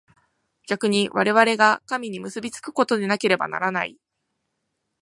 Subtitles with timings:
[0.67, 3.99] 逆に我々が神に結び附くことでなければならない。